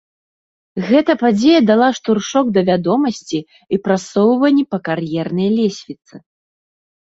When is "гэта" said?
0.89-1.11